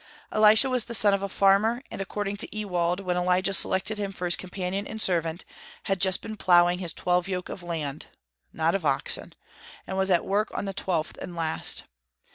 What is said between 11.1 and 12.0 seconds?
and last.